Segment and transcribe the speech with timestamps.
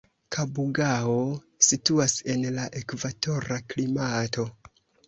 [0.35, 1.17] Kabugao
[1.67, 4.53] situas en la ekvatora klimato.